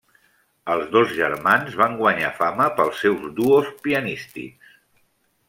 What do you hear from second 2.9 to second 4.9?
seus duos pianístics.